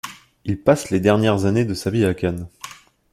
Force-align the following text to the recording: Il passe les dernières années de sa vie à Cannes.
Il 0.45 0.57
passe 0.59 0.89
les 0.89 0.99
dernières 0.99 1.45
années 1.45 1.63
de 1.63 1.75
sa 1.75 1.91
vie 1.91 2.05
à 2.05 2.15
Cannes. 2.15 2.47